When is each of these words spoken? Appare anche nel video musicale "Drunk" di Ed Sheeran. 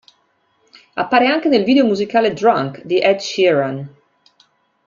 Appare 0.95 1.27
anche 1.27 1.47
nel 1.47 1.63
video 1.63 1.85
musicale 1.85 2.33
"Drunk" 2.33 2.83
di 2.85 2.97
Ed 2.97 3.19
Sheeran. 3.19 3.95